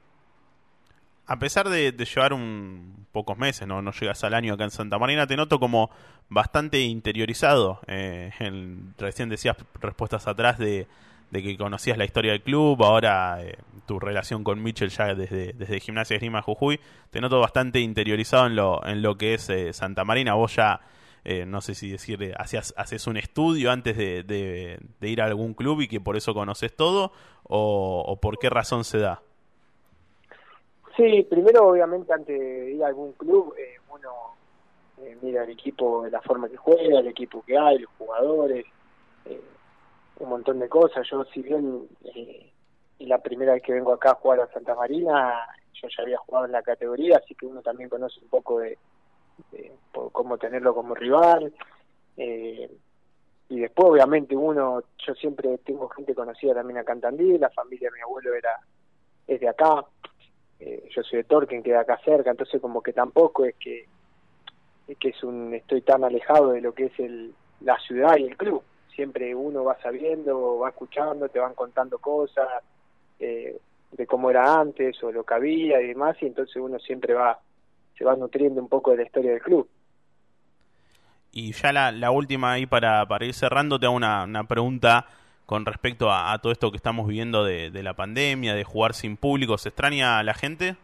A 1.26 1.38
pesar 1.38 1.68
de, 1.68 1.92
llevar 1.92 2.32
un 2.32 3.06
pocos 3.12 3.36
meses, 3.36 3.68
¿no? 3.68 3.82
no 3.82 3.92
llegas 3.92 4.24
al 4.24 4.32
año 4.32 4.54
acá 4.54 4.64
en 4.64 4.70
Santa 4.70 4.98
Marina, 4.98 5.26
te 5.26 5.36
noto 5.36 5.60
como 5.60 5.90
bastante 6.30 6.80
interiorizado. 6.80 7.80
Eh, 7.86 8.30
recién 8.96 9.28
decías 9.28 9.56
respuestas 9.78 10.26
atrás 10.26 10.58
de, 10.58 10.86
que 11.30 11.58
conocías 11.58 11.98
la 11.98 12.06
historia 12.06 12.32
del 12.32 12.42
club, 12.42 12.82
ahora 12.82 13.42
eh, 13.42 13.58
tu 13.86 14.00
relación 14.00 14.42
con 14.42 14.62
Mitchell 14.62 14.88
ya 14.88 15.14
desde, 15.14 15.52
desde 15.52 15.80
Gimnasia 15.80 16.14
Esgrima 16.14 16.40
Jujuy, 16.40 16.80
te 17.10 17.20
noto 17.20 17.40
bastante 17.40 17.80
interiorizado 17.80 18.46
en 18.46 18.56
lo, 18.56 18.82
en 18.86 19.02
lo 19.02 19.18
que 19.18 19.34
es 19.34 19.50
eh, 19.50 19.74
Santa 19.74 20.04
Marina. 20.04 20.32
Vos 20.32 20.56
ya 20.56 20.80
eh, 21.24 21.44
no 21.46 21.60
sé 21.60 21.74
si 21.74 21.90
decir, 21.90 22.34
hacías, 22.38 22.74
haces 22.76 23.06
un 23.06 23.16
estudio 23.16 23.70
antes 23.70 23.96
de, 23.96 24.22
de, 24.22 25.08
ir 25.08 25.20
a 25.20 25.26
algún 25.26 25.54
club 25.54 25.80
y 25.80 25.88
que 25.88 26.00
por 26.00 26.16
eso 26.16 26.34
conoces 26.34 26.74
todo, 26.74 27.12
o, 27.44 28.18
por 28.20 28.38
qué 28.38 28.50
razón 28.50 28.84
se 28.84 28.98
da? 28.98 29.22
Sí, 30.96 31.22
primero 31.28 31.68
obviamente 31.68 32.12
antes 32.12 32.38
de 32.38 32.72
ir 32.72 32.84
a 32.84 32.88
algún 32.88 33.12
club, 33.12 33.54
eh, 33.56 33.76
uno 33.90 34.10
eh, 35.00 35.16
mira 35.22 35.44
el 35.44 35.50
equipo, 35.50 36.06
la 36.08 36.20
forma 36.20 36.48
que 36.48 36.56
juega, 36.56 37.00
el 37.00 37.06
equipo 37.06 37.42
que 37.42 37.56
hay, 37.56 37.78
los 37.78 37.90
jugadores, 37.96 38.66
eh, 39.24 39.40
un 40.18 40.28
montón 40.28 40.58
de 40.58 40.68
cosas. 40.68 41.06
Yo 41.08 41.24
si 41.26 41.42
bien 41.42 41.86
la 42.98 43.18
primera 43.18 43.52
vez 43.52 43.62
que 43.62 43.72
vengo 43.72 43.92
acá 43.92 44.10
a 44.10 44.14
jugar 44.14 44.40
a 44.40 44.52
Santa 44.52 44.74
Marina, 44.74 45.46
yo 45.74 45.88
ya 45.88 46.02
había 46.02 46.18
jugado 46.18 46.46
en 46.46 46.52
la 46.52 46.62
categoría, 46.62 47.18
así 47.18 47.34
que 47.34 47.46
uno 47.46 47.62
también 47.62 47.88
conoce 47.88 48.20
un 48.20 48.28
poco 48.28 48.58
de, 48.58 48.76
eh, 49.52 49.72
por 49.92 50.12
cómo 50.12 50.38
tenerlo 50.38 50.74
como 50.74 50.94
rival. 50.94 51.52
Eh, 52.16 52.70
y 53.50 53.60
después, 53.60 53.88
obviamente, 53.88 54.36
uno, 54.36 54.82
yo 55.06 55.14
siempre 55.14 55.58
tengo 55.58 55.88
gente 55.88 56.14
conocida 56.14 56.54
también 56.54 56.78
acá 56.78 56.92
en 56.92 57.00
Tandil, 57.00 57.40
la 57.40 57.50
familia 57.50 57.88
de 57.88 57.96
mi 57.96 58.02
abuelo 58.02 58.34
era 58.34 58.58
es 59.26 59.40
de 59.40 59.48
acá, 59.48 59.84
eh, 60.58 60.88
yo 60.90 61.02
soy 61.02 61.18
de 61.18 61.24
Torquín, 61.24 61.62
queda 61.62 61.80
acá 61.80 62.00
cerca, 62.04 62.30
entonces 62.30 62.60
como 62.60 62.82
que 62.82 62.92
tampoco 62.92 63.44
es 63.44 63.54
que 63.56 63.86
es 64.88 64.96
que 64.96 65.10
es 65.10 65.22
un 65.22 65.52
estoy 65.52 65.82
tan 65.82 66.02
alejado 66.02 66.52
de 66.52 66.62
lo 66.62 66.72
que 66.72 66.86
es 66.86 66.98
el 66.98 67.34
la 67.60 67.78
ciudad 67.80 68.16
y 68.16 68.24
el 68.24 68.36
club. 68.36 68.62
Siempre 68.94 69.34
uno 69.34 69.64
va 69.64 69.78
sabiendo, 69.80 70.58
va 70.58 70.70
escuchando, 70.70 71.28
te 71.28 71.38
van 71.38 71.54
contando 71.54 71.98
cosas 71.98 72.48
eh, 73.20 73.58
de 73.92 74.06
cómo 74.06 74.30
era 74.30 74.58
antes 74.58 75.02
o 75.02 75.12
lo 75.12 75.24
que 75.24 75.34
había 75.34 75.80
y 75.80 75.88
demás, 75.88 76.16
y 76.20 76.26
entonces 76.26 76.56
uno 76.56 76.78
siempre 76.78 77.14
va 77.14 77.38
se 77.98 78.04
va 78.04 78.14
nutriendo 78.14 78.60
un 78.60 78.68
poco 78.68 78.92
de 78.92 78.98
la 78.98 79.02
historia 79.02 79.32
del 79.32 79.42
club. 79.42 79.68
Y 81.32 81.52
ya 81.52 81.72
la, 81.72 81.92
la 81.92 82.10
última 82.10 82.52
ahí 82.52 82.66
para, 82.66 83.06
para 83.06 83.24
ir 83.26 83.34
cerrando, 83.34 83.78
te 83.78 83.86
hago 83.86 83.96
una, 83.96 84.24
una 84.24 84.44
pregunta 84.44 85.06
con 85.44 85.66
respecto 85.66 86.10
a, 86.10 86.38
todo 86.38 86.52
esto 86.52 86.70
que 86.70 86.76
estamos 86.76 87.06
viviendo 87.06 87.44
de, 87.44 87.70
de, 87.70 87.82
la 87.82 87.94
pandemia, 87.94 88.54
de 88.54 88.64
jugar 88.64 88.94
sin 88.94 89.16
público. 89.16 89.56
¿Se 89.58 89.70
extraña 89.70 90.18
a 90.18 90.22
la 90.22 90.34
gente? 90.34 90.76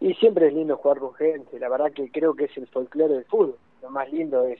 Y 0.00 0.14
siempre 0.14 0.48
es 0.48 0.54
lindo 0.54 0.76
jugar 0.76 0.98
con 0.98 1.14
gente. 1.14 1.58
La 1.58 1.68
verdad 1.68 1.92
que 1.92 2.10
creo 2.10 2.34
que 2.34 2.44
es 2.44 2.56
el 2.56 2.66
folclore 2.66 3.14
del 3.14 3.24
fútbol. 3.24 3.56
Lo 3.82 3.90
más 3.90 4.12
lindo 4.12 4.44
es 4.46 4.58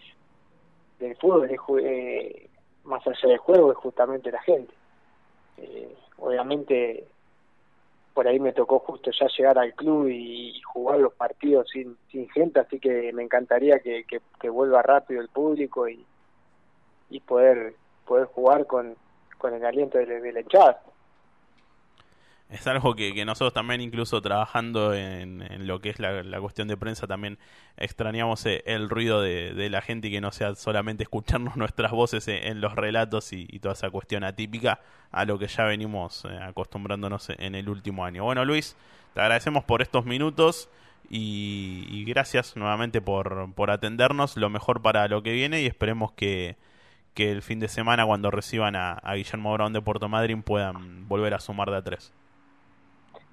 del 1.01 1.17
fútbol, 1.17 1.51
es, 1.51 1.59
eh, 1.83 2.49
más 2.85 3.07
allá 3.07 3.29
del 3.29 3.39
juego, 3.39 3.73
es 3.73 3.79
justamente 3.79 4.31
la 4.31 4.43
gente. 4.43 4.73
Eh, 5.59 5.95
obviamente 6.19 7.07
por 8.15 8.29
ahí 8.29 8.39
me 8.39 8.53
tocó 8.53 8.79
justo 8.79 9.11
ya 9.11 9.27
llegar 9.37 9.59
al 9.59 9.75
club 9.75 10.09
y, 10.09 10.61
jugar 10.73 11.01
los 11.01 11.15
partidos 11.15 11.69
sin, 11.71 11.97
gente, 12.31 12.61
así 12.61 12.79
que 12.79 13.13
me 13.13 13.23
encantaría 13.23 13.79
que, 13.81 14.05
que, 14.05 14.49
vuelva 14.49 14.83
rápido 14.83 15.21
el 15.21 15.29
público 15.29 15.89
y, 15.89 16.05
y 17.11 17.21
poder 17.21 17.75
poder 18.07 18.27
jugar 18.27 18.67
con, 18.67 18.97
con 19.39 19.55
el 19.55 19.65
aliento 19.65 19.99
de, 19.99 20.21
de 20.21 20.33
la 20.33 20.41
hinchada 20.41 20.81
es 22.55 22.67
algo 22.69 22.95
que, 22.95 23.25
nosotros 23.25 23.53
también, 23.53 23.81
incluso 23.81 24.23
trabajando 24.23 24.95
en, 24.95 25.67
lo 25.67 25.81
que 25.81 25.91
es 25.91 25.99
la, 25.99 26.41
cuestión 26.41 26.69
de 26.69 26.77
prensa, 26.77 27.07
también 27.07 27.39
extrañamos 27.77 28.47
eh, 28.47 28.63
el 28.67 28.89
ruido 28.89 29.21
de, 29.21 29.69
la 29.69 29.83
gente 29.83 30.09
y 30.09 30.13
que 30.13 30.21
no 30.21 30.31
sea 30.31 30.55
solamente 30.55 31.03
escucharnos 31.03 31.57
nuestras 31.59 31.91
voces 31.91 32.29
en, 32.29 32.61
los 32.61 32.77
relatos 32.77 33.33
y, 33.33 33.47
toda 33.59 33.75
esa 33.75 33.91
cuestión 33.91 34.25
atípica 34.25 34.81
a 35.11 35.25
lo 35.25 35.39
que 35.39 35.49
ya 35.49 35.65
venimos 35.65 36.25
eh, 36.25 36.39
acostumbrándonos 36.43 37.31
en 37.31 37.55
el 37.55 37.69
último 37.69 38.05
año. 38.05 38.25
Bueno, 38.25 38.45
Luis, 38.45 38.77
te 39.15 39.21
agradecemos 39.21 39.65
por 39.65 39.83
estos 39.83 40.05
minutos 40.05 40.69
y, 41.11 42.05
gracias 42.07 42.57
nuevamente 42.57 43.01
por, 43.01 43.53
por 43.55 43.71
atendernos. 43.71 44.37
Lo 44.37 44.49
mejor 44.49 44.81
para 44.81 45.09
lo 45.09 45.23
que 45.23 45.33
viene 45.33 45.63
y 45.63 45.67
esperemos 45.67 46.13
que, 46.13 46.57
que 47.15 47.33
el 47.33 47.43
fin 47.43 47.59
de 47.59 47.69
semana, 47.69 48.07
cuando 48.07 48.31
reciban 48.31 48.77
a, 48.77 48.93
a 48.93 49.15
Guillermo 49.15 49.53
Brown 49.53 49.73
de 49.73 49.81
Puerto 49.81 50.09
Madryn, 50.09 50.43
puedan 50.43 51.09
volver 51.09 51.35
a 51.35 51.41
sumar 51.41 51.71
de 51.71 51.79
a 51.79 51.83
tres. 51.83 52.13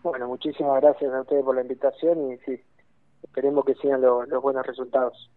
Bueno, 0.04 0.28
muchísimas 0.28 0.82
gracias 0.82 1.14
a 1.14 1.22
ustedes 1.22 1.44
por 1.44 1.56
la 1.56 1.62
invitación 1.62 2.32
y 2.32 2.38
sí, 2.40 2.60
esperemos 3.22 3.64
que 3.66 3.76
sigan 3.76 4.02
los 4.02 4.42
buenos 4.42 4.66
resultados. 4.66 5.30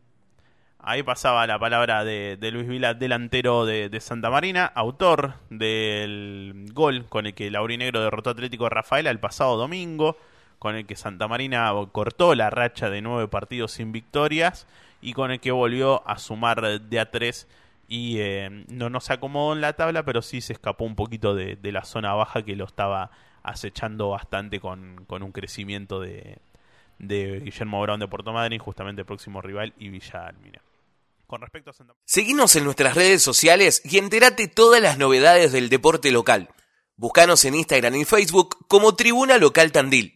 Ahí 0.78 1.02
pasaba 1.02 1.47
la 1.47 1.59
palabra 1.59 2.04
de, 2.04 2.37
Luis 2.52 2.68
Vila, 2.68 2.92
delantero 2.92 3.64
de, 3.64 4.00
Santa 4.00 4.30
Marina, 4.30 4.66
autor 4.66 5.35
del 5.49 6.66
gol 6.75 7.06
con 7.09 7.26
el 7.26 7.35
que 7.35 7.50
Laurinegro 7.50 8.02
derrotó 8.02 8.30
a 8.30 8.33
Atlético 8.35 8.68
Rafaela 8.68 9.11
el 9.11 9.18
pasado 9.18 9.56
domingo, 9.56 10.16
con 10.59 10.76
el 10.76 10.87
que 10.87 10.94
Santa 10.94 11.26
Marina 11.26 11.73
cortó 11.92 12.35
la 12.35 12.50
racha 12.50 12.90
de 12.90 13.00
nueve 13.00 13.28
partidos 13.28 13.73
sin 13.73 13.92
victorias 13.92 14.66
y 15.00 15.14
con 15.14 15.30
el 15.30 15.40
que 15.40 15.52
volvió 15.52 16.06
a 16.06 16.18
sumar 16.18 16.80
de 16.80 17.00
a 17.00 17.11
tres 17.11 17.49
y 17.88 18.18
eh, 18.18 18.64
no 18.68 18.90
nos 18.90 19.11
acomodó 19.11 19.54
en 19.54 19.62
la 19.62 19.75
tabla, 19.75 20.04
pero 20.04 20.21
sí 20.21 20.42
se 20.42 20.54
escapó 20.54 20.85
un 20.85 20.97
poquito 20.97 21.35
de 21.35 21.73
la 21.73 21.85
zona 21.85 22.14
baja 22.14 22.42
que 22.42 22.56
lo 22.56 22.64
estaba 22.64 23.11
acechando 23.45 24.09
bastante 24.09 24.59
con, 24.59 25.05
con 25.07 25.23
un 25.23 25.31
crecimiento 25.31 26.01
de, 26.01 26.39
de 26.99 27.41
Guillermo 27.41 27.81
Brown 27.81 28.01
de 28.01 28.09
Puerto 28.09 28.33
Madryn, 28.33 28.59
justamente 28.59 29.05
próximo 29.05 29.41
rival, 29.41 29.73
y 29.79 29.89
Villa 29.91 30.27
Almina. 30.27 30.61
Con 31.27 31.41
respecto 31.41 31.71
a 31.71 31.73
Santa... 31.73 31.95
Seguinos 32.05 32.57
en 32.57 32.65
nuestras 32.65 32.95
redes 32.95 33.23
sociales 33.23 33.81
y 33.85 33.99
entérate 33.99 34.49
todas 34.49 34.83
las 34.83 34.99
novedades 34.99 35.53
del 35.53 35.69
deporte 35.69 36.11
local. 36.11 36.49
Búscanos 36.97 37.45
en 37.45 37.55
Instagram 37.55 37.95
y 37.97 38.05
Facebook 38.05 38.67
como 38.69 38.95
Tribuna 38.95 39.39
Local 39.39 39.73
Tandil. 39.73 40.13